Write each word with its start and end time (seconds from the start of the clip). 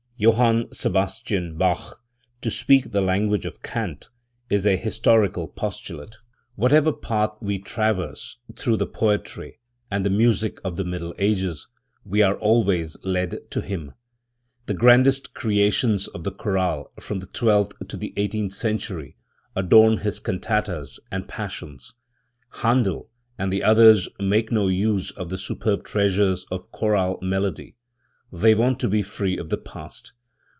Johann 0.23 0.71
Sebastian 0.71 1.57
Bach, 1.57 2.03
to 2.43 2.51
speak 2.51 2.91
the 2.91 3.01
language 3.01 3.47
of 3.47 3.63
Kant 3.63 4.11
is 4.51 4.67
a 4.67 4.77
historical 4.77 5.47
postulate. 5.47 6.17
Whatever 6.53 6.93
path 6.93 7.35
we 7.41 7.57
traverse 7.57 8.37
through 8.55 8.77
the 8.77 8.85
poetry 8.85 9.57
and 9.89 10.05
tlu* 10.05 10.15
music 10.15 10.61
of 10.63 10.75
the 10.75 10.83
Middle 10.83 11.15
Ages, 11.17 11.67
we 12.05 12.21
are 12.21 12.37
always 12.37 12.99
led 13.03 13.49
to 13.49 13.61
him. 13.61 13.93
The 14.67 14.75
grandest 14.75 15.33
creations 15.33 16.07
of 16.09 16.23
the 16.23 16.31
chorale 16.31 16.91
from 16.99 17.17
the 17.17 17.25
twelfth 17.25 17.73
to 17.87 17.97
the 17.97 18.13
eighteenth 18.15 18.53
century 18.53 19.15
adorn 19.55 19.97
his 20.05 20.19
cantatas 20.19 20.99
and 21.11 21.27
Passions. 21.27 21.95
Handel 22.61 23.09
and 23.39 23.51
the 23.51 23.63
others 23.63 24.07
make 24.19 24.51
no 24.51 24.67
use 24.67 25.09
of 25.09 25.29
the 25.31 25.37
superb 25.39 25.83
treasures 25.83 26.45
of 26.51 26.71
chorale 26.71 27.17
melody. 27.23 27.75
They 28.33 28.55
want 28.55 28.79
to 28.79 28.87
be 28.87 29.01
free 29.01 29.37
of 29.37 29.49
the 29.49 29.57
past. 29.57 30.13